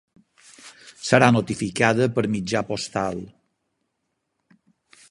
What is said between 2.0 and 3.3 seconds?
per mitjà postal.